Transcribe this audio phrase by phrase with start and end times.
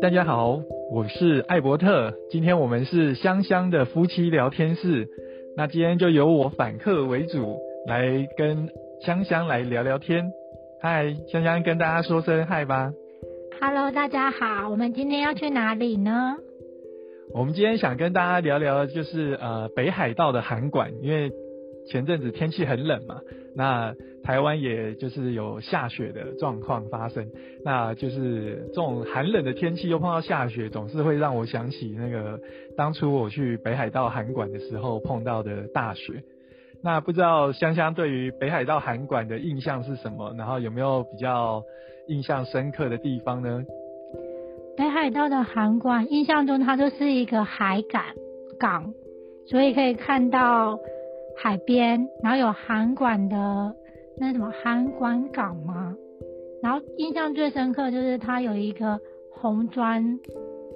[0.00, 0.60] 大家好，
[0.92, 2.14] 我是艾伯特。
[2.30, 5.08] 今天我们是香香的夫妻聊天室。
[5.56, 8.68] 那今天就由我反客为主，来跟
[9.00, 10.30] 香香来聊聊天。
[10.80, 12.92] 嗨，香香跟大家说声嗨吧。
[13.60, 14.68] Hello，大家好。
[14.70, 16.36] 我们今天要去哪里呢？
[17.34, 21.30] 我们今天想跟大家聊聊，就是呃北海道的韩馆，因为
[21.90, 23.20] 前阵子天气很冷嘛。
[23.56, 23.92] 那
[24.22, 27.26] 台湾也就是有下雪的状况发生，
[27.64, 32.38] 那就是这种寒冷的天气又碰到下雪，总是会让我想起那个
[32.76, 36.22] 当初我去北海道函馆的时候碰到的大雪。
[36.84, 40.32] 那不知道香香对于北海道函馆的印象是什么？
[40.38, 41.60] 然后有没有比较
[42.06, 43.64] 印象深刻的地方呢？
[44.76, 48.04] 北海道的函馆，印象中它就是一个海港
[48.60, 48.94] 港，
[49.48, 50.78] 所以可以看到。
[51.40, 53.74] 海边，然后有韩馆的
[54.18, 55.96] 那什么韩馆港吗？
[56.60, 60.18] 然后印象最深刻就是它有一个红砖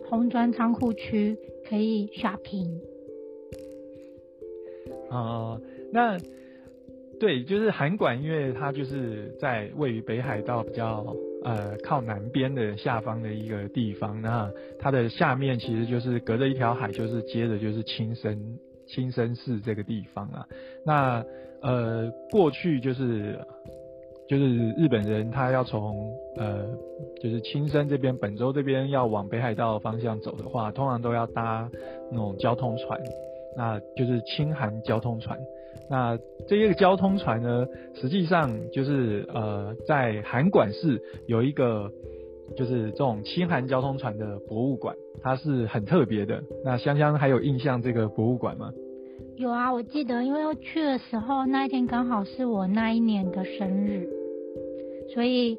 [0.09, 1.37] 红砖仓库区
[1.69, 2.79] 可以 shopping。
[5.11, 5.59] 啊，
[5.93, 6.17] 那
[7.19, 11.15] 对，就是韩馆，因为它就是在位于北海道比较
[11.45, 14.49] 呃靠南边的下方的一个地方，那
[14.79, 18.39] 它的下面其实就是隔着一条海，就是接着就是青森。
[18.93, 20.47] 青森市这个地方啊，
[20.85, 21.25] 那
[21.63, 23.39] 呃过去就是
[24.29, 26.67] 就是日本人他要从呃
[27.23, 31.69] 就是青森这边本州这边要往北海道方向走的话，通常都要搭
[32.11, 33.01] 那种交通船，
[33.57, 35.39] 那就是青韩交通船。
[35.89, 41.91] 那这一个交通船呢，实际上就是呃在函馆市有一个。
[42.57, 46.43] 就是这种清韩交通船的博物馆，它是很特别的。
[46.65, 48.73] 那香香还有印象这个博物馆吗？
[49.37, 54.07] 有啊，我记得，因为去的时候那一天刚好是我那一年的生日，
[55.15, 55.59] 所以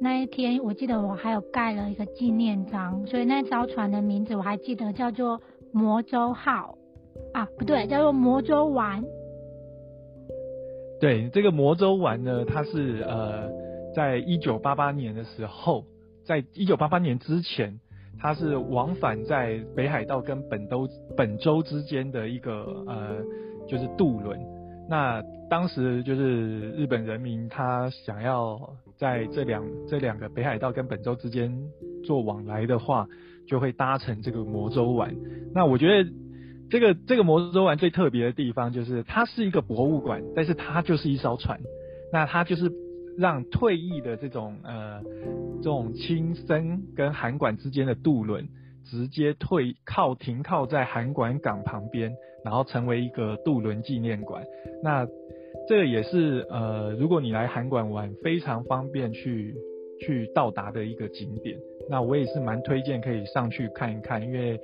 [0.00, 5.40] 那一天我记得我还有盖了一个纪念章，所以那艘船的名字我还记得叫做
[5.72, 6.76] 魔州号
[7.32, 9.04] 啊，不对，叫做魔州丸。
[11.00, 13.48] 对，这个魔州丸呢，它是呃，
[13.94, 15.84] 在一九八八年的时候。
[16.28, 17.80] 在一九八八年之前，
[18.20, 23.24] 它是往返在北海道跟本州本州之间的一个呃，
[23.66, 24.38] 就是渡轮。
[24.90, 28.60] 那当时就是日本人民他想要
[28.98, 31.50] 在这两这两个北海道跟本州之间
[32.04, 33.06] 做往来的话，
[33.46, 35.16] 就会搭乘这个魔州丸。
[35.54, 36.10] 那我觉得
[36.68, 41.58] 这个这个魔州丸最特别的地方就是它是一个博物馆，但是它就是一艘船。
[42.12, 42.70] 那它就是。
[43.18, 45.02] 让退役的这种呃
[45.56, 48.48] 这种青森跟韩馆之间的渡轮
[48.84, 52.14] 直接退靠停靠在韩馆港旁边，
[52.44, 54.44] 然后成为一个渡轮纪念馆。
[54.82, 55.06] 那
[55.68, 59.54] 这个也是呃如果你来韩馆玩非常方便去
[60.00, 61.58] 去到达的一个景点。
[61.90, 64.60] 那我也是蛮推荐可以上去看一看，因为。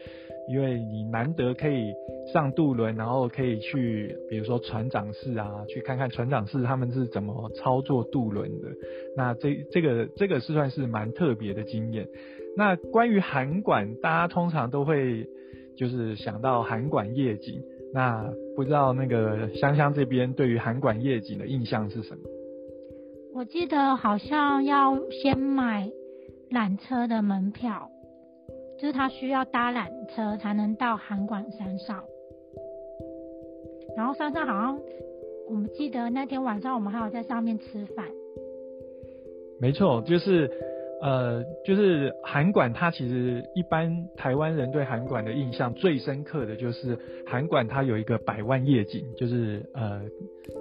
[0.49, 1.93] 因为你难得可以
[2.33, 8.69] 上渡轮，然后可以去，比如说船长室啊，去看看船长室他们是怎么操作渡轮的。
[9.17, 12.07] 那这这个这个是算是蛮特别的经验。
[12.57, 15.27] 那关于函馆，大家通常都会
[15.77, 17.63] 就是想到函馆夜景。
[17.93, 22.23] 那不知道那个香香这边对于函馆夜景的印象是什么？
[23.35, 25.91] 我记得好像要先买
[26.51, 27.91] 缆车的门票。
[28.85, 32.05] 就是他需要搭缆车才能到函馆山上，
[33.97, 34.79] 然后山上好像
[35.49, 38.05] 我们记得那天晚上我们还有在上面吃饭。
[39.59, 40.51] 没错，就是
[41.01, 50.03] 呃，就是函馆，它其实一般台湾人对函馆的印象最深刻的就是函馆，它有一个百万夜景，就是呃，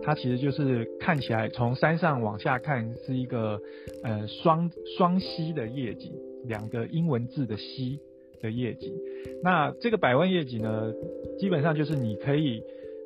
[0.01, 3.59] 它其实就是看起来从山上往下看是一个
[4.01, 6.13] 呃双双溪的夜景，
[6.45, 7.99] 两个英文字的溪。
[8.43, 8.93] 的夜景，
[9.41, 10.91] 那这个百万夜景呢，
[11.39, 12.61] 基本上就是你可以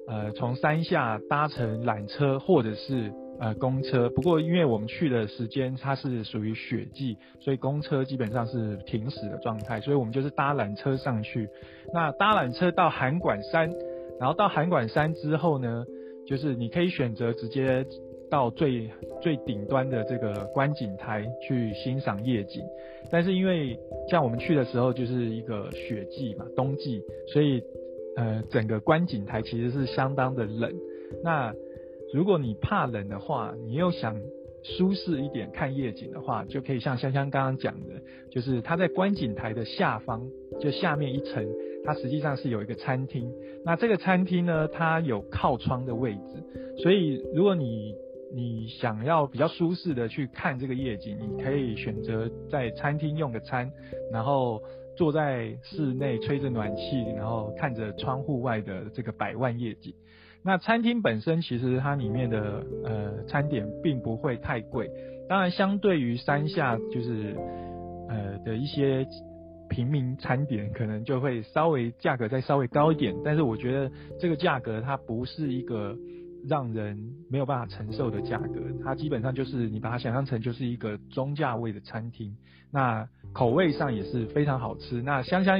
[0.07, 11.47] 呃从山下搭乘缆车或者是呃公车，不过因为我们去的时间它是属于雪季，所以公车基本上是停驶的状态，所以我们就是搭缆车上去。
[11.93, 13.71] 那搭缆车到函馆山，
[14.19, 15.85] 然后到函馆山之后呢，
[16.25, 17.85] 就是你可以选择直接。
[18.29, 18.89] 到最
[19.21, 22.61] 最顶端的这个观景台去欣赏夜景，
[23.11, 23.77] 但是因为
[24.09, 27.01] 像我们去的时候就是一个雪季嘛，冬季，
[27.31, 27.61] 所以
[28.15, 30.73] 呃整个观景台其实是相当的冷。
[31.23, 31.53] 那
[32.13, 34.19] 如果你怕冷的话，你又想
[34.63, 37.93] 舒适一点看夜景的话，就可以像香香刚刚讲的，
[38.29, 40.29] 就是它在观景台的下方，
[40.59, 41.47] 就下面一层，
[41.85, 43.31] 它实际上是有一个餐厅。
[43.63, 47.95] 那这个餐厅呢，它有靠窗的位置，所以如果你
[48.33, 53.71] 你想要比较舒适的去看这个夜景，你可以选择在餐厅用个餐，
[54.11, 54.61] 然后
[54.95, 59.93] 坐在室内吹着暖气，然后看着窗户外的这个百万夜景。
[60.43, 64.89] 那餐厅本身其实它里面的呃餐点并不会太贵，
[65.27, 67.35] 当然相对于山下就是
[68.09, 69.05] 呃的一些
[69.69, 75.97] 平民餐点，可能就会稍微价格再稍微高一点，但是我觉得这个价格它不是一个
[76.47, 76.97] 让人
[77.29, 82.35] 没有办法承受的价格，它基本上就是你把它想象成就是一个中价位的餐厅，
[82.71, 85.01] 那口味上也是非常好吃。
[85.01, 85.59] 那香香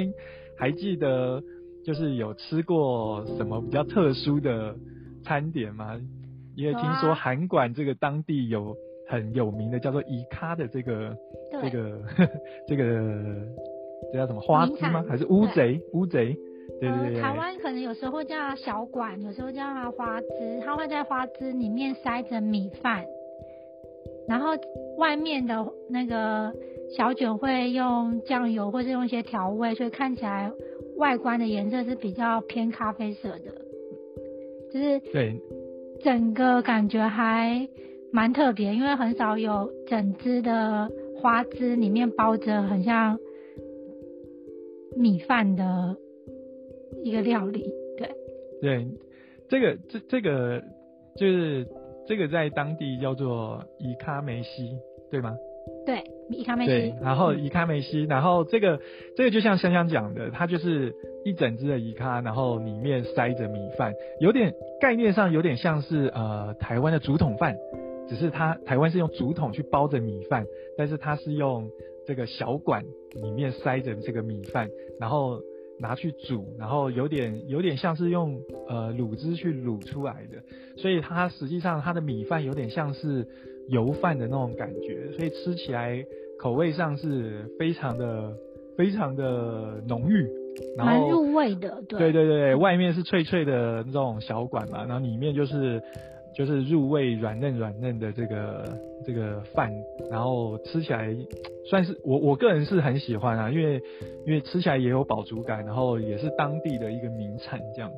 [0.57, 1.43] 还记得？
[1.85, 4.75] 就是有吃过什么比较特殊的
[5.23, 5.97] 餐点吗？
[6.53, 8.75] 因为听说韩馆这个当地有
[9.07, 11.15] 很有名的叫做伊咖的这个
[11.61, 12.01] 这个
[12.67, 12.83] 这个
[14.11, 15.05] 这叫什么花枝吗？
[15.07, 15.79] 还是乌贼？
[15.93, 16.37] 乌贼？
[16.79, 17.21] 对对对。
[17.21, 20.61] 台湾可能有时候会叫小馆，有时候叫它花枝。
[20.65, 23.05] 它会在花枝里面塞着米饭，
[24.27, 24.51] 然后
[24.97, 26.53] 外面的那个
[26.95, 30.51] 小卷会用酱油或是用一些调味，所以看起来。
[30.97, 33.53] 外观的颜色是比较偏咖啡色的，
[34.73, 35.39] 就是对
[36.01, 37.69] 整个感觉还
[38.11, 43.19] 蛮特别，因为很少有整只的花枝里面包着很像
[44.95, 45.95] 米饭的
[47.03, 47.69] 一个料理。
[47.97, 48.09] 对
[48.61, 48.87] 对，
[49.49, 50.61] 这个这这个
[51.15, 51.67] 就是
[52.07, 54.77] 这个在当地叫做伊卡梅西，
[55.11, 55.35] 对吗？
[55.85, 56.71] 对，伊卡梅西。
[56.71, 58.79] 对，然后伊卡梅西，然后这个
[59.15, 60.95] 这个就像香香讲的，它就是
[61.25, 67.57] 一整只的伊卡，然后里面塞着米饭，有点概念上有点像是呃台湾的竹筒饭，
[68.07, 70.45] 只是它台湾是用竹筒去包着米饭，
[70.77, 71.69] 但是它是用
[72.05, 72.83] 这个小管
[73.13, 74.69] 里面塞着这个米饭，
[74.99, 75.41] 然后
[75.79, 80.41] 拿去煮，然后有点有点像是用呃卤汁去卤出来的，
[80.77, 83.27] 所以它实际上它的米饭有点像是。
[83.69, 86.01] 油饭的那种感觉，所以吃起来
[86.39, 88.33] 口味上是非常的、
[88.77, 90.25] 非常的浓郁，
[90.77, 91.83] 蛮入味的。
[91.89, 95.83] 对对对，外面是脆脆的那种小管嘛，然后里面就是
[96.33, 98.63] 就是入味软嫩软嫩的这个
[99.05, 99.69] 这个饭，
[100.09, 101.13] 然后吃起来
[101.69, 103.81] 算是我我个人是很喜欢啊，因为
[104.25, 107.97] 因为吃起来也有饱足感，然后也是当地的一个名产这样子。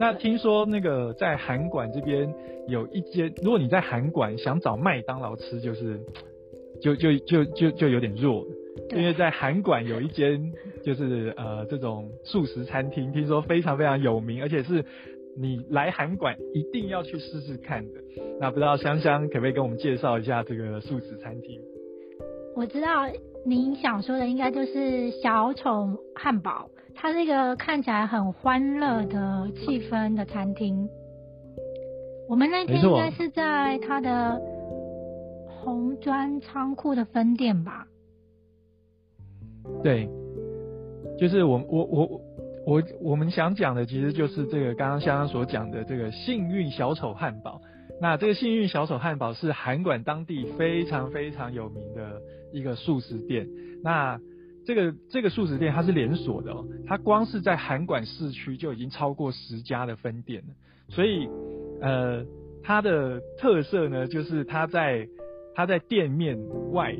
[0.00, 2.32] 那听说那个在韩馆这边
[2.68, 6.00] 有一间，如果你在韩馆想找麦当劳吃，就是
[6.80, 8.46] 就就就就就有点弱，
[8.90, 10.52] 因为在韩馆有一间
[10.84, 14.84] 就是呃这种素食餐厅，听说非常非常有名，而且是
[15.36, 18.00] 你来韩馆一定要去试试看的。
[18.40, 21.60] 那不知道香香可不可以跟我们介绍一下这个素食餐厅？
[22.58, 23.06] 我知道
[23.46, 26.68] 您想说的应该就是小丑汉堡。
[26.92, 30.88] 它是一个看起来很欢乐的气氛的餐厅。
[32.28, 34.42] 我们那天应该是在它的
[35.46, 37.86] 红砖仓库的分店吧？
[39.84, 40.08] 对，
[41.16, 42.20] 就是我我我
[42.66, 47.60] 我我们想讲的，其实就是这个刚刚香香所讲的这个幸运小丑汉堡。
[48.00, 52.20] 那这个幸运小丑汉堡是韩馆当地非常非常有名的
[52.52, 53.48] 一个素食店。
[53.82, 54.20] 那
[54.64, 60.54] 这个这个素食店它是连锁的哦，它光是在韩馆市区就已经超过十家的分店了。
[60.90, 61.28] 所以，
[61.80, 62.24] 呃，
[62.62, 65.08] 它的特色呢，就是它在
[65.54, 66.38] 它在店面
[66.72, 66.94] 外，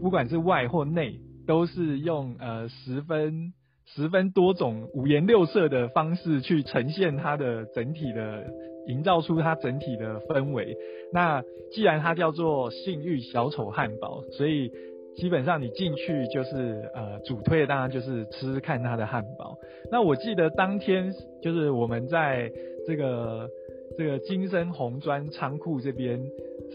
[0.00, 3.52] 不管是外或内，都是用呃十分
[3.86, 8.46] 十分多种五颜六色的方式去呈现它的整体的，
[8.86, 10.76] 营造出它整体的氛围。
[11.12, 14.70] 那既然它叫做性欲小丑汉堡，所以。
[15.14, 19.54] 基本上你进去就是呃主推的当然就是吃看它的汉堡。
[19.90, 21.12] 那我记得当天
[21.42, 22.50] 就是我们在
[22.86, 23.46] 这个
[23.96, 26.20] 这个金生红砖仓库这边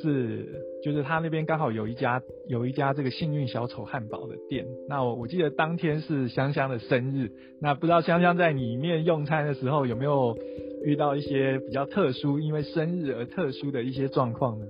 [0.01, 0.45] 是
[0.83, 4.65] 就是他那边刚好有一家有一家这个幸运小丑汉堡的店。
[4.87, 7.31] 那我我记得当天是香香的生日。
[7.61, 10.37] 那不知道香香在里面用餐的时候有没有
[10.83, 14.65] 遇到一些比较特殊因为生日而特殊的一些状况呢？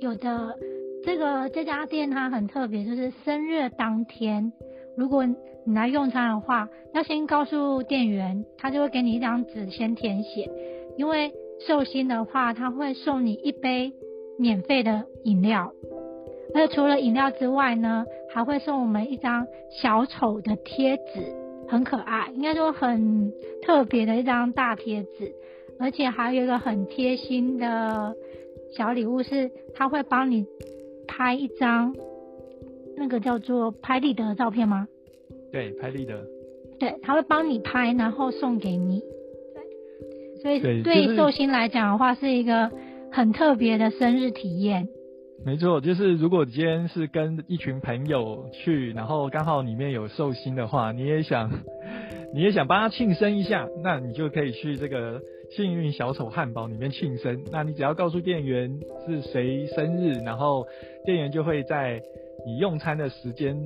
[0.00, 0.56] 有的。
[1.04, 4.52] 这个这家店它很特别，就是生日当天，
[4.96, 10.50] 如果你来用餐的话，要先告诉店员，他就会给你一张纸先填写。
[10.98, 11.32] 因为
[11.66, 13.92] 寿星的话，他会送你一杯
[14.38, 15.72] 免费的饮料，
[16.54, 21.34] 而除了饮料之外呢，还会送我们一张小丑的贴纸，
[21.68, 25.34] 很可爱，应该说很特别的一张大贴纸，
[25.78, 28.14] 而且还有一个很贴心的
[28.76, 30.46] 小礼物，是他会帮你。
[31.10, 31.96] 拍一张
[32.94, 34.86] 那个叫做拍立得的照片吗？
[35.50, 36.22] 对，拍立得。
[36.78, 39.02] 对，他会帮你拍，然后送给你。
[40.42, 42.70] 对，所以对寿星来讲的话，是一个
[43.12, 44.88] 很特别的生日体验。
[45.44, 51.48] 没错，就是如果今天是跟一群朋友去，然后刚好里面有寿星的话，你也想，
[52.34, 55.20] 你也想帮他庆生一下，那你就可以去这个
[55.56, 57.44] 幸运小丑汉堡里面庆生。
[57.52, 60.66] 那你只要告诉店员是谁生日，然后
[61.04, 62.02] 店员就会在
[62.44, 63.56] 你用餐的时间，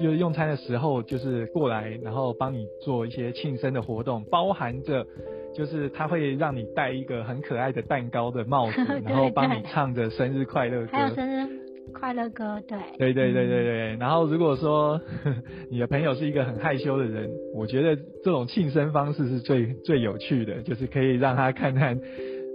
[0.00, 5.06] 就是用餐的时候，就是过来，然后帮你做一些庆生的活动，包含着。
[5.54, 10.88] 就是他会让你戴一个很可爱的蛋糕的帽子， 然后帮你唱着生日快乐歌。
[10.92, 11.48] 还有生日
[11.92, 12.78] 快乐歌，对。
[12.98, 13.96] 对对对对对。
[13.96, 15.00] 然后如果说
[15.70, 21.98] 你的朋友是一个很害羞的人，我觉得这种庆生方式是最最有趣的，就是可以让他看看，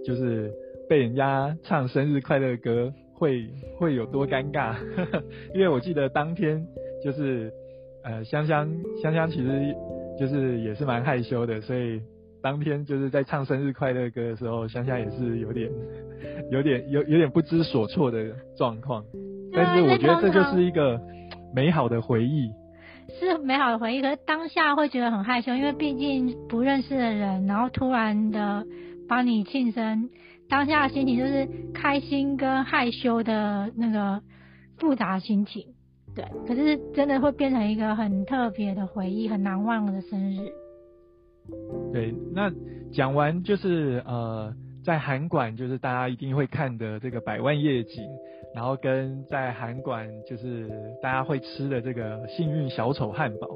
[0.06, 0.52] 就是
[0.88, 3.48] 被人家唱生日快乐歌会
[3.80, 4.76] 会有多尴尬。
[5.54, 6.66] 因为我记得当天
[7.04, 7.52] 就是
[8.04, 8.72] 呃香香
[9.02, 9.76] 香香其实
[10.20, 12.00] 就是也是蛮害羞的，所以。
[12.44, 15.72] 当天就是在唱生日快乐歌的时候，乡下也是有点、
[16.52, 19.04] 有点、有有点不知所措的状况。
[19.54, 21.00] 但是我觉得这就是一个
[21.56, 22.52] 美好的回忆。
[23.20, 28.66] 是美好的回忆，可是当下会觉得很害羞，因为毕竟不认识的人，然后突然的
[29.08, 30.10] 帮你庆生，
[30.50, 34.22] 当下的心情就是开心跟害羞的那个
[34.78, 35.68] 复杂心情。
[36.16, 40.50] 对，可是真的会变成一个很特别的回忆，很难忘的生日。
[41.92, 42.52] 对，那
[42.92, 48.04] 讲完就是呃，在韩馆就是大家一定会看的这个百万夜景，
[48.56, 50.70] 然后跟在韩馆就是
[51.02, 53.48] 大家会吃的这个幸运小丑汉堡。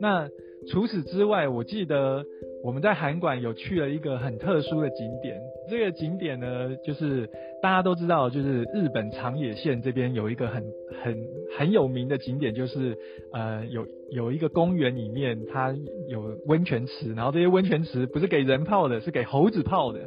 [0.00, 0.28] 那
[0.68, 2.24] 除此之外，我记得
[2.62, 5.40] 我们在韩馆有去了一个很特殊的景点。
[5.68, 7.28] 这个景点呢，就是
[7.62, 10.64] 大家都知道，就是日本长野县这边有一个很
[11.02, 11.26] 很
[11.58, 12.96] 很有名的景点，就是
[13.32, 15.74] 呃有有一个公园里面它
[16.08, 20.00] 有温泉池，然后这些温泉池不是给人泡的，是给猴子泡的。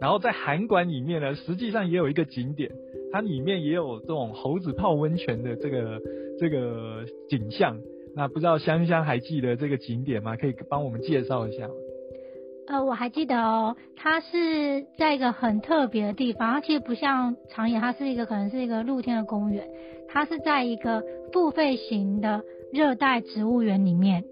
[0.00, 2.70] 然后在韩馆里面呢，实际上也有一个景点，
[3.12, 6.00] 它里面也有这种猴子泡温泉的这个
[6.38, 7.78] 这个景象。
[8.14, 10.36] 那不知道香香还记得这个景点吗？
[10.36, 11.66] 可以帮我们介绍一下。
[12.68, 19.68] 呃，我还记得哦，它是在一个很特别的地方，它其实不像长野，它是一个可能是一个露天的公园，
[20.08, 21.02] 它是在一个
[21.32, 22.42] 付费型的
[22.72, 24.24] 热带植物园里面。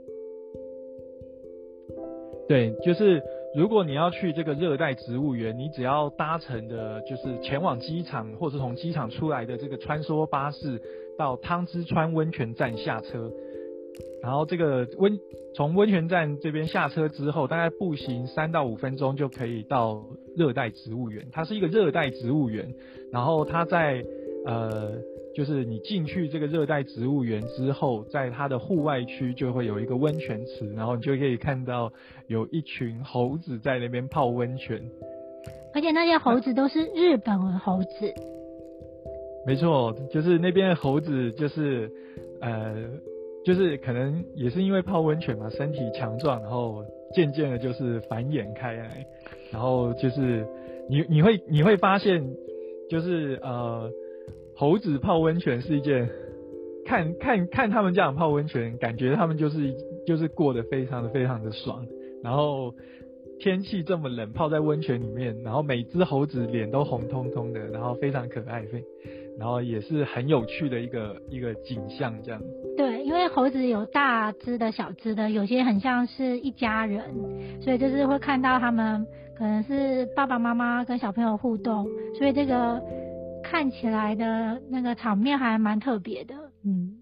[2.48, 3.22] 对，就是
[3.54, 10.80] 如果你要去这个热带植物园，你只要搭乘的就是前往机场或者从机场出来的这个穿梭巴士，
[11.18, 13.30] 到汤之川温泉站下车。
[14.22, 15.18] 然后这个温
[15.54, 20.04] 从温泉站这边下车之后，大概步行三到五分钟就可以到
[20.36, 21.26] 热带植物园。
[21.32, 22.74] 它是一个热带植物园，
[23.10, 24.04] 然后它在
[24.44, 24.92] 呃，
[25.34, 31.90] 就是你进去这个热带植物园之后，在它的户外区就会有一个温泉池，然后你就可以看到
[32.26, 34.82] 有一群猴子在那边泡温泉。
[35.72, 38.14] 而且那些猴子都是日本的猴子。
[39.46, 41.90] 没错，就是那边的猴子，就是
[42.42, 42.84] 呃。
[43.44, 49.06] 就是可能也是因为泡温泉嘛，身体强壮，然后渐渐的就是繁衍开来，
[49.50, 50.46] 然后就是
[50.88, 52.22] 你你会你会发现，
[52.88, 53.90] 就是呃
[54.54, 56.08] 猴子泡温泉是一件，
[56.84, 59.74] 看看看他们这样泡温泉，感觉他们就是
[60.06, 61.86] 就是过得非常的非常的爽，
[62.22, 62.74] 然后
[63.38, 68.84] 天气这么冷，泡在温泉里面，然后每只猴子脸都红彤彤的，然后非常可爱，非
[69.38, 72.42] 然后也是很有趣的一个一个景象这样。
[72.76, 72.89] 对，
[73.20, 77.04] 因为猴子有大只的小只的，有些很像是一家人，
[77.60, 81.86] 所以就是会看到他们可能是爸爸妈妈跟小朋友互动，
[82.16, 82.82] 所以这个
[83.44, 86.34] 看起来的那个场面还蛮特别的。
[86.64, 86.96] 嗯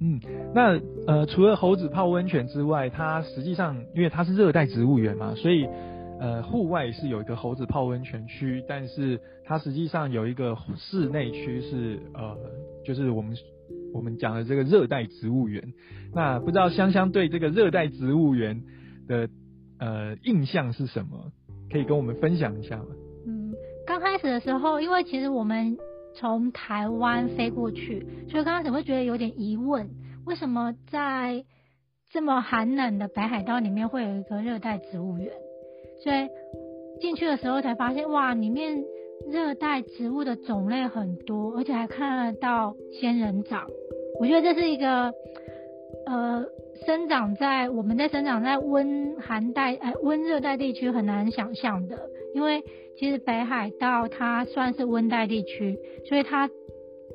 [0.00, 0.18] 嗯，
[0.54, 5.68] 那呃除了猴子泡温泉之外，它实际上因为它是热带植物园嘛，所以
[6.18, 12.34] 呃户外是有一个猴子泡温泉区，但是它实际上有一个室内区是呃
[12.82, 13.36] 就是我们。
[13.92, 15.72] 我们讲的这个热带植物园，
[16.14, 18.62] 那不知道香香对这个热带植物园
[19.06, 19.28] 的
[19.78, 21.32] 呃印象是什么？
[21.70, 22.86] 可以跟我们分享一下吗？
[23.26, 23.54] 嗯，
[23.86, 25.78] 刚开始的时候，因为其实我们
[26.14, 29.88] 从台湾飞过去，所以刚开始会觉得有点疑问，
[30.26, 31.44] 为什么在
[32.10, 35.30] 这么寒冷的北海道里面会有一个热带植物园？
[36.02, 36.28] 所以
[37.00, 38.82] 进去的时候才发现，哇，里面
[39.30, 43.66] 热带植物的种类很多，而且还看得到仙人掌。
[44.20, 45.12] 我觉得这是一个，
[46.06, 46.44] 呃，
[46.86, 52.62] 生长在我们在生长在温寒带哎温热带地区很难想象的，因为
[52.98, 56.50] 其实北海道它算是温带地区，所以它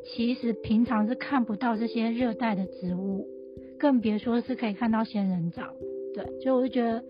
[0.04, 3.28] 其实平常是看不到这些热带的植物，
[3.80, 5.74] 更别说是可以看到仙人掌。
[6.14, 7.04] 对，所以我就觉得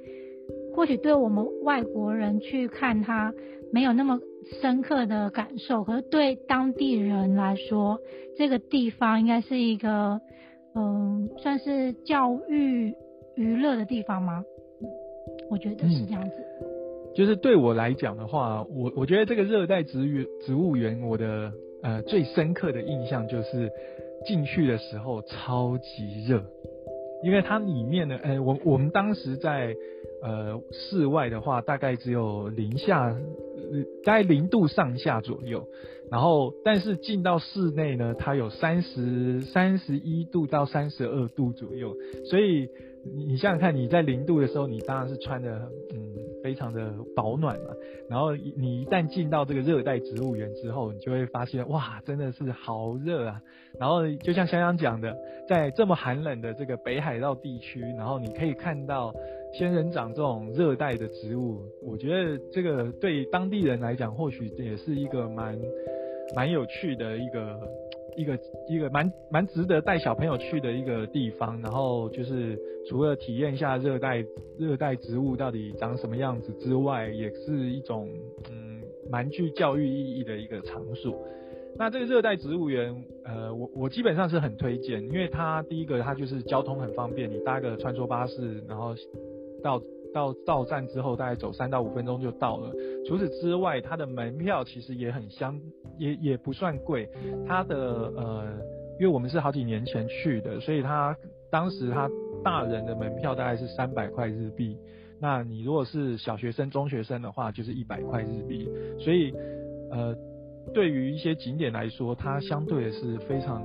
[0.74, 3.34] 或许对我们外国人去看它
[3.72, 4.20] 没有那么
[4.62, 8.00] 深刻的感受，可是对当地人来说，
[8.38, 10.22] 这个地方应该是一个
[10.76, 12.94] 嗯，算是教育
[13.36, 14.44] 娱乐的地方吗？
[15.50, 16.36] 我觉得是这样子。
[17.16, 23.72] 就是对我来讲的话，我我觉得这个热带植物植物园，我的呃最深刻的印象就是
[24.26, 26.44] 进去的时候超级热，
[27.26, 29.76] 因为它里面呢，呃，我我们当时在
[30.22, 33.12] 呃室外的话，大概只有零下，
[34.06, 35.68] 大概零度上下左右，
[36.12, 41.96] 然后但是进到室内呢，它有三十三十一度到三十二度左右，
[42.30, 42.70] 所以
[43.04, 45.50] 你你想想看，你在零度的时候，你当然是穿的
[45.94, 46.15] 嗯。
[46.46, 47.74] 非常的保暖嘛，
[48.08, 53.42] 然后你一旦进到这个热带植物园之后，你就会发现哇，真的是好热啊！
[53.80, 55.18] 然后就像香香讲的，
[55.50, 59.12] 在这么寒冷的这个北海道地区，然后你可以看到
[59.58, 65.60] 仙人掌这种热带的植物，我觉得这个对当地人来讲，或许也是一个蛮
[66.36, 67.60] 蛮有趣的一个。
[68.16, 74.26] 一个一个蛮蛮值得带小朋友去的一个地方，然后就是除了体验一下热带
[74.58, 78.10] 热带植物到底长什么样子之外，也是一种
[78.50, 81.18] 嗯蛮具教育意义的一个场所。
[81.78, 88.96] 那这个热带植物园，呃，我我基本上是很推荐，因为它第一个它就是交通很方便，你搭个穿梭巴士，然后
[89.64, 89.82] 到。
[90.16, 92.72] 到到站之后，大概走三到五分钟就到了。
[93.06, 95.60] 除此之外，它的门票其实也很相，
[95.98, 97.10] 也也不算贵。
[97.46, 97.76] 它的
[98.16, 98.48] 呃，
[98.98, 101.14] 因为我们是好几年前去的，所以它
[101.52, 102.10] 当时它
[102.42, 104.78] 大人的门票大概是三百块日币。
[105.20, 108.70] 那你如果是小学生、中学生的话，就是一百块日币。
[108.98, 109.34] 所以
[109.92, 110.16] 呃，
[110.74, 113.62] 对于一些景点来说，它相对是非常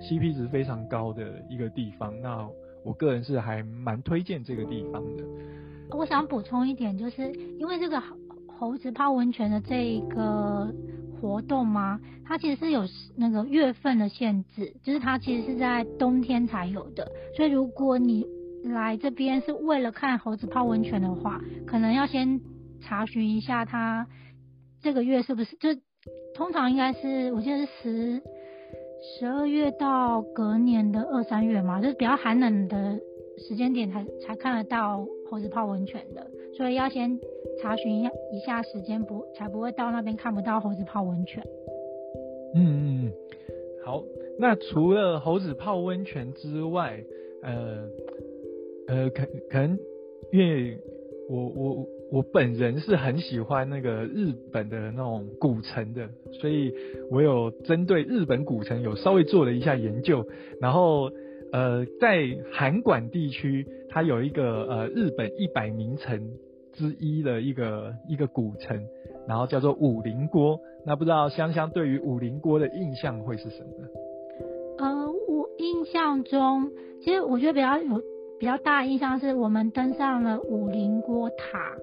[0.00, 2.18] CP 值非常高的一个地方。
[2.22, 2.48] 那
[2.82, 5.24] 我个人是还蛮推荐这个地方的。
[5.92, 8.02] 我想补充一点，就是因为这个
[8.46, 10.72] 猴子泡温泉的这一个
[11.20, 12.84] 活动嘛，它其实是有
[13.16, 17.10] 那个月份的限制，就是它其实是在冬天才有的。
[17.36, 18.26] 所以如果你
[18.64, 22.40] 来这边是为了看猴子泡温泉的话，可能要先
[22.80, 24.06] 查询一下它
[24.80, 25.68] 这个月是不是，就
[26.34, 28.22] 通常应该是我记得是十
[29.18, 32.98] 十二月到隔年的二三月嘛，就是比较寒冷的
[33.48, 35.06] 时间点才才看得到。
[35.30, 37.20] 猴子泡温泉的，所以要先
[37.62, 41.40] 查询一下一下时间，不才不会到那边看不到猴子泡温泉。
[42.56, 43.12] 嗯嗯嗯，
[43.84, 44.02] 好，
[44.40, 47.04] 那除了猴子泡温泉之外，
[47.42, 47.88] 呃
[48.88, 49.78] 呃，可可能
[50.32, 50.76] 因为
[51.28, 56.74] 我我我本人是很喜欢那个日本的那种古城的，所以
[57.08, 60.26] 我有针对日本古城有稍微做了一下研究，
[60.60, 61.08] 然后。
[61.52, 66.30] 呃，在函馆地区，它有一个呃日本一百名城
[66.72, 68.86] 之一的一个一个古城，
[69.26, 70.58] 然后叫做武林锅。
[70.86, 73.70] 那不知道香香对于武林锅的印象会是什么？
[74.78, 76.70] 呃，我印象中，
[77.02, 78.02] 其实我觉得比较有
[78.38, 81.76] 比较大的印象是我们登上了武林锅塔，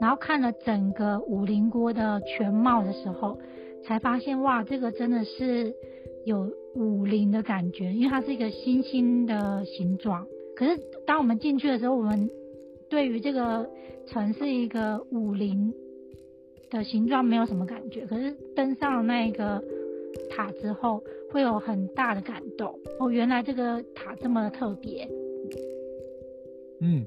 [0.00, 3.38] 然后看了整个武林锅的全貌的时候，
[3.84, 5.74] 才发现哇，这个真的是
[6.26, 6.52] 有。
[6.76, 10.26] 武林的感觉，因为它是一个星星的形状。
[10.54, 12.28] 可是当我们进去的时候，我们
[12.90, 13.66] 对于这个
[14.06, 15.72] 城是一个武林
[16.68, 18.06] 的形状没有什么感觉。
[18.06, 19.64] 可是登上那个
[20.28, 22.78] 塔之后，会有很大的感动。
[23.00, 25.08] 哦，原来这个塔这么特别。
[26.82, 27.06] 嗯，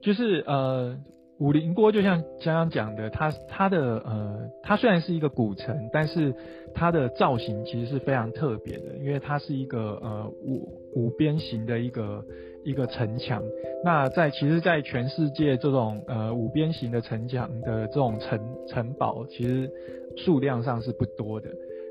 [0.00, 0.96] 就是呃。
[1.38, 6.34] 武林锅就像刚刚讲的，它它的呃，它虽然是一个古城，但是
[6.74, 12.24] 它的造型其实是非常特别的，因为它是一个呃五五边形的一个
[12.64, 13.42] 一个城墙。
[13.84, 19.70] 那在其实，在全世界这种呃五边形的城墙的这种城城堡，其实
[20.16, 21.48] 数量上是不多的。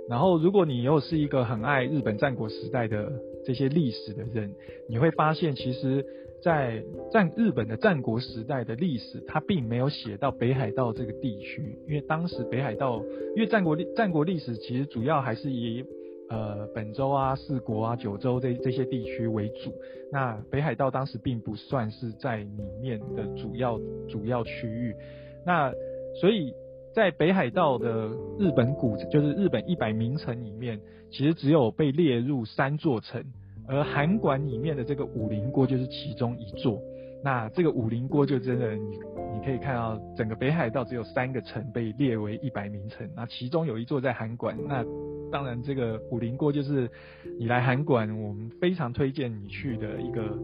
[0.10, 3.12] 然后，如果你又是一个很爱日本战国时代的
[3.46, 4.54] 这些历史的人，
[4.88, 6.06] 你会发现其实。
[6.40, 13.02] 在战日本的战国时代的历史，它并没有写到北海道这个地区，因为当时北海道，
[13.36, 15.84] 因为战国历战国历史其实主要还是以
[16.30, 19.74] 呃本州啊、四国啊、九州这这些地区为主，
[20.12, 24.96] 那北海道当时并不算是在里面的主要主要区域，
[25.44, 25.74] 那
[26.22, 26.54] 所以
[26.98, 30.82] 在北海道的日本古就是日本一百名城里面，
[31.12, 33.24] 其实只有被列入三座城。
[33.68, 36.82] 而函馆里面的这个武林锅就是其中一座，
[37.24, 38.98] 那这个武林锅就真的你
[39.32, 44.84] 你可以看到整个北海道只有三个城被列为一百名城，那其中有一座在函馆，那
[45.32, 46.90] 当然这个五林锅就是
[47.38, 50.40] 你来函馆，我们非常推荐你去的一个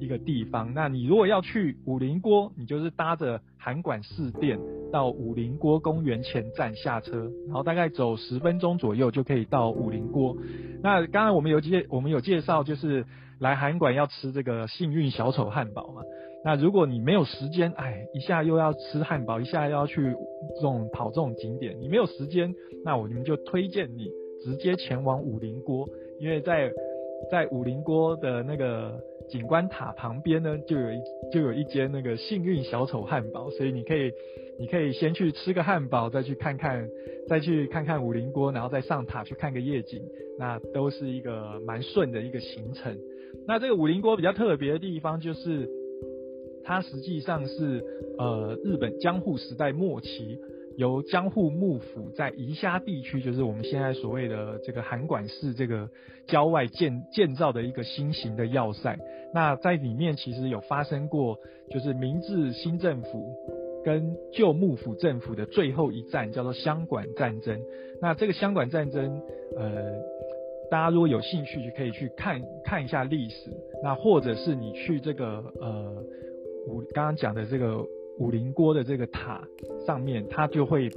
[0.00, 0.70] 一个地方。
[0.74, 4.58] 那你如果要去五林锅，你就是搭着函馆市电
[4.94, 10.36] 到五林锅公园前站下车，然后大概走十分钟左右就可以到五林锅。
[10.84, 13.04] 那刚才我们有介我们有介绍，就是
[13.40, 16.02] 来函馆要吃这个幸运小丑汉堡嘛。
[16.44, 20.14] 那如果你没有时间，哎，一下又要吃汉堡，一下又要去
[20.54, 22.54] 这种跑这种景点，你没有时间，
[22.84, 24.06] 那我们就推荐你
[24.44, 25.88] 直接前往武林锅，
[26.20, 26.70] 因为在
[27.32, 28.96] 在武林锅的那个
[29.28, 30.98] 景观塔旁边呢，就有一
[31.32, 34.12] 就有一间那个幸运小丑汉堡，所以你可以
[34.58, 36.88] 你可以先去吃个汉堡，再去看看
[37.28, 40.02] 再去看看武林锅，然后再上塔去看个夜景，
[40.38, 42.96] 那都是一个蛮顺的一个行程。
[43.46, 45.68] 那这个武林锅比较特别的地方就是。
[46.66, 47.84] 它实际上是
[48.16, 50.38] 呃日本江户时代末期
[50.76, 55.88] 由江户幕府在宜虾地区，就是我们现在所谓的这个函馆市这个
[56.26, 58.98] 郊外建建造的一个新型的要塞。
[59.32, 61.38] 那在里面其实有发生过，
[61.70, 63.34] 就是明治新政府
[63.84, 67.60] 跟旧幕府政府的最后一战，叫做香馆战争。
[68.00, 69.20] 那这个香馆战争，
[69.56, 69.92] 呃，
[70.70, 73.50] 大家如果有兴趣，就可以去看看一下历史。
[73.82, 76.04] 那或者是你去这个呃。
[76.66, 77.76] 我刚刚讲的这个
[78.18, 79.42] 武林锅的这个塔
[79.86, 80.90] 上面，它就会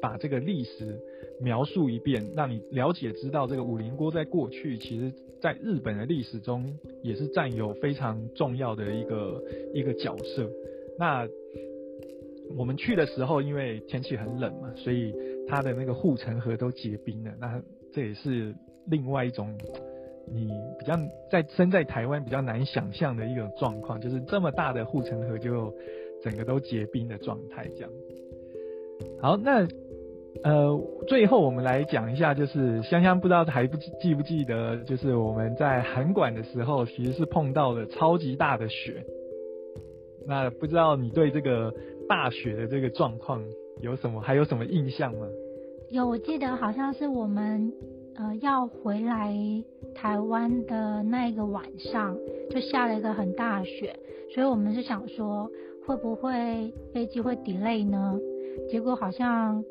[0.00, 0.98] 把这个历史
[1.40, 9.42] 描述一遍，让你了解知道这个武林锅在过去其实在日本的历史中也是占有非常重要的一个
[9.74, 10.50] 一个角色。
[10.98, 11.28] 那
[12.56, 15.14] 我们去的时候，因为天气很冷嘛，所以
[15.48, 17.32] 它的那个护城河都结冰了。
[17.40, 18.54] 那这也是
[18.86, 19.56] 另外一种。
[20.28, 20.92] 你比较
[21.30, 25.72] 在身在台湾比较难想象的一种状况，就是这么大的护城河就
[26.26, 27.90] 整个都结冰的状态这样。
[29.20, 29.64] 好，那
[30.42, 39.06] 呃最后我们来讲一下，就是香香不知道还不记不记得，就是我们在函馆的时候，其实是碰到了超级大的雪。
[40.26, 41.72] 那不知道你对这个
[42.08, 43.40] 大雪的这个状况
[43.80, 45.28] 有什么还有什么印象吗？
[45.90, 47.72] 有，我记得好像是我们。
[48.18, 49.30] 呃，要回来
[49.94, 52.16] 台湾的那一个晚上，
[52.48, 53.94] 就下了一个很大雪，
[54.32, 55.50] 所以我们是想说，
[55.86, 58.18] 会不会飞机会 delay 呢？
[58.68, 59.64] 结果好像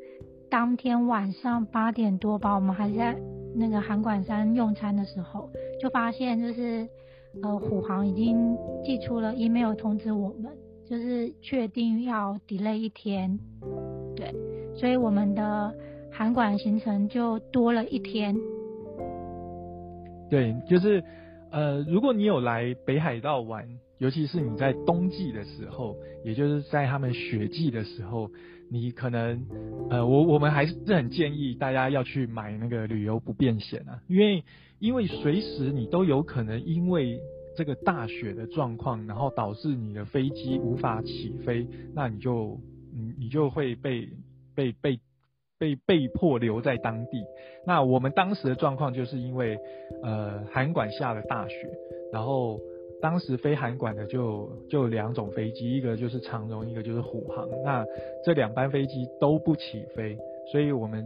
[0.50, 3.16] 当天晚上八点多吧，我们还在
[3.54, 5.50] 那个函馆山用餐的时候，
[5.82, 6.88] 就发现就是
[7.44, 10.52] 呃虎航已经寄出了 email 通知我们，
[10.86, 13.38] 就是确定要 delay 一天，
[14.16, 14.34] 对，
[14.76, 15.74] 所以我们的。
[16.18, 18.34] 函馆行程就多了一天。
[20.30, 21.04] 对，就是
[21.52, 23.68] 呃，如果你有来北海道玩，
[24.00, 28.30] 尤其是你在冬季的时候，也就是在他们雪季的时候，
[28.70, 29.46] 你可能
[29.90, 34.44] 呃，我我们还是很建议大家要去买那个旅游不便险啊，因为
[34.80, 37.20] 因为随时你都有可能因为
[37.56, 42.60] 这个大雪的状况，然后导致你的飞机无法起飞，那你就
[42.94, 44.10] 你你就会被
[44.56, 45.00] 被被。
[45.58, 47.24] 被被迫留在当地。
[47.66, 49.58] 那我们当时的状况就是因为，
[50.04, 51.56] 呃，韩馆下了大雪，
[52.12, 52.60] 然后
[53.06, 57.48] 当时飞函馆的就就两种飞机，一个就是长荣，一个就是虎航。
[57.64, 57.86] 那
[58.26, 60.18] 这两班飞机都不起飞，
[60.52, 61.06] 所以我们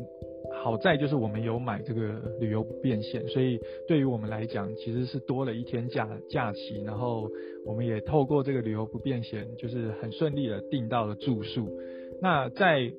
[0.64, 7.30] 好在就是我们有买这个旅游变现，所以对于我们来讲其实是多了一天假假期，然后
[7.66, 11.68] 我们也透过这个旅游不便险，就是很顺利的订到了住宿。
[12.22, 12.90] 那在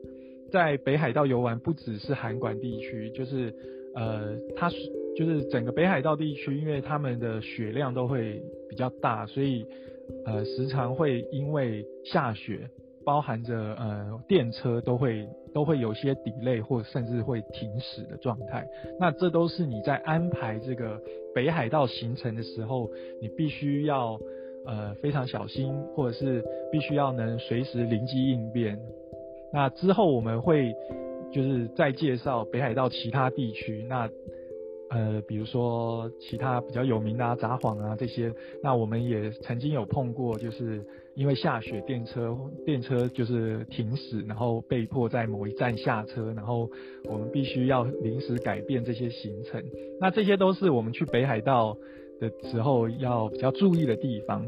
[0.52, 3.50] 在北海道游玩不只是函馆地区，就是
[3.94, 4.76] 呃，它是
[5.20, 9.66] 就是整个北海道地区，因为他们的雪量都会比较大，所以
[10.24, 12.60] 呃时常会因为下雪，
[13.04, 18.66] 包含着呃电车都会都会有些 delay 或甚至会停驶的状态。
[18.98, 20.98] 那这都是你在安排这个
[21.34, 22.88] 北海道行程的时候，
[23.20, 24.18] 你必须要
[24.64, 28.80] 呃非常小心，或者是必须要能随时灵机应变。
[29.52, 30.74] 那之后我们会
[31.30, 34.08] 就是再介绍北海道其他地区，那
[34.90, 46.68] 呃比如说其他比较有名的啊札幌啊这些，那我们也曾经有碰过，就是因为下雪电车电车就是停驶，然后被迫在某一站下车，然后
[47.08, 49.62] 我们必须要临时改变这些行程，
[50.00, 51.76] 那这些都是我们去北海道
[52.20, 54.44] 的时候要比较注意的地方。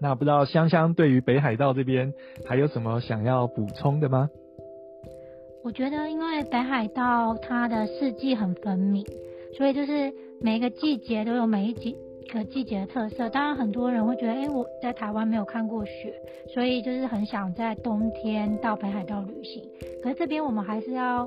[0.00, 2.12] 那不知道香香对于北海道这边
[2.46, 4.30] 还有什么想要补充的吗？
[5.64, 9.04] 我觉得，因为北海道它的四季很分明，
[9.56, 11.96] 所以就是每个季节都有每一季
[12.32, 13.28] 个季节的特色。
[13.30, 16.14] 当然，很多人会觉得，哎，我在台湾没有看过雪，
[16.52, 19.62] 所以就是很想在冬天到北海道旅行。
[20.02, 21.26] 可是这边我们还是要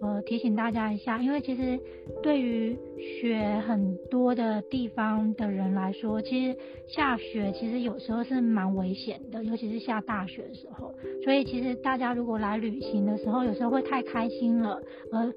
[0.00, 1.78] 呃提醒大家一下，因为其实
[2.22, 2.78] 对于
[3.20, 10.94] 雪很多的地方的人来说，其实下雪其实有时候是蛮危险的，尤其是下大雪的时候。
[11.22, 14.80] 所以其实大家如果来旅行的时候，有时候会太开心了，
[15.12, 15.32] 而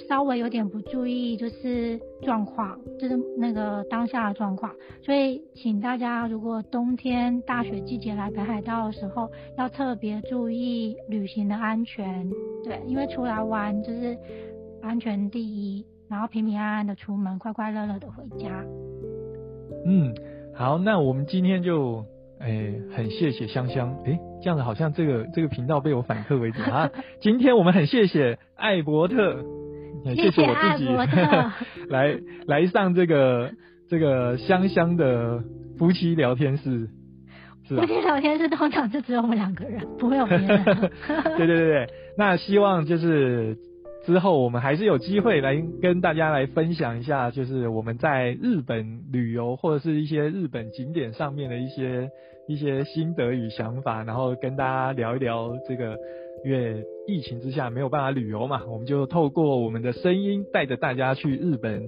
[0.00, 4.72] 稍微有点不注意，就是状况，就是那个当下的状况。
[5.02, 12.28] 所以，请大家如果冬天大雪季节来北海道的时候，要特别注意旅行的安全。
[12.64, 14.16] 对，因为出来玩就是
[14.82, 18.64] 安全第一，然后平平安安的出门，快快乐乐的回家。
[19.86, 20.14] 嗯，
[20.54, 22.04] 好，那我们今天就，
[22.38, 26.90] 哎，很谢谢香香，哎，这样子好像这个这个频道被我反客为主啊。
[27.20, 29.59] 今天我们很谢谢艾伯特。
[30.04, 30.42] 谢谢。
[30.42, 30.88] 我自己。
[31.88, 33.50] 来来上这个
[33.88, 35.42] 这个香香的
[35.78, 36.88] 夫妻聊天室，
[37.68, 40.46] 夫妻聊天室通常就只有我们两个人，不会有别人。
[41.36, 41.86] 对对对对，
[42.16, 43.56] 那希望就是
[44.06, 52.08] 之后我们还是有机会来跟大家来分享一下，就是我们在日本旅游或者是一些日本景点上面的一些
[52.48, 55.96] 一些心得与想法，然后跟大家聊一聊这个。
[56.44, 61.86] 因为疫情之下没有办法旅游嘛，我们就透过我们的声音带着大家去日本，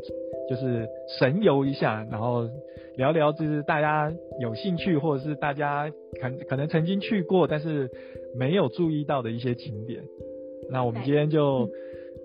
[0.48, 0.86] 就是
[1.18, 2.48] 神游一下，然后
[2.96, 7.90] 聊聊就是大家有兴趣或者是大家可可能曾经去过但是
[8.36, 10.02] 没有注意到的一些景点。
[10.70, 11.68] 那我们今天就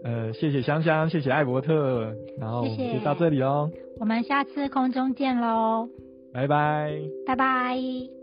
[0.03, 3.71] 呃谢谢香香，谢谢艾伯特，然后就到这里哦。
[3.99, 5.89] 我们下次空中见喽，
[6.33, 6.91] 拜拜，
[7.25, 8.16] 拜拜。